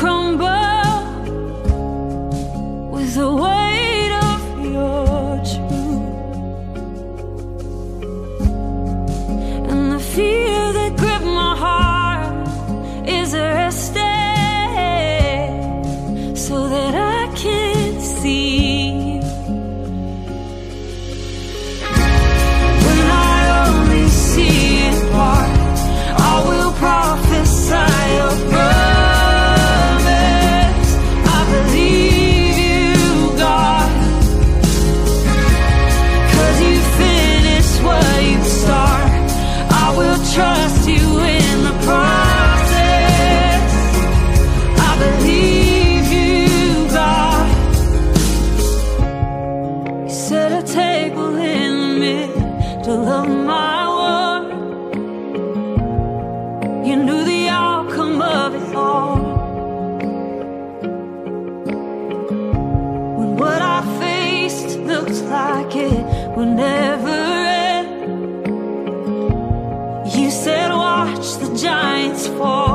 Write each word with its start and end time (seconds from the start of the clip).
crumble. 0.00 0.49
of 52.90 53.28
my 53.28 53.88
world. 53.98 54.46
You 56.86 56.96
knew 56.96 57.24
the 57.24 57.48
outcome 57.48 58.20
of 58.20 58.54
it 58.54 58.74
all. 58.74 59.18
When 63.18 63.36
what 63.36 63.62
I 63.62 63.80
faced 64.00 64.78
looks 64.80 65.20
like 65.22 65.76
it 65.76 66.04
will 66.36 66.52
never 66.52 67.08
end, 67.08 67.90
you 70.12 70.30
said, 70.30 70.70
Watch 70.70 71.36
the 71.36 71.54
giants 71.56 72.26
fall. 72.26 72.69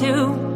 to 0.00 0.47